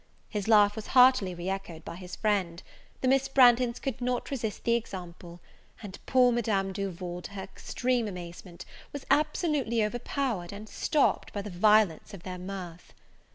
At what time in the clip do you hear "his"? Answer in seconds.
0.29-0.47, 1.95-2.15